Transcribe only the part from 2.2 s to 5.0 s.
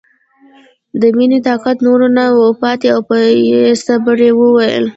و پاتې او په بې صبرۍ یې وویل